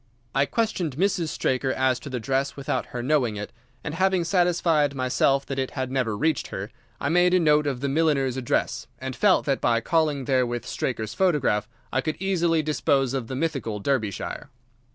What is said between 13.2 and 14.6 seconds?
the mythical Derbyshire.